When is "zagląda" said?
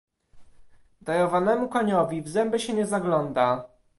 2.85-3.69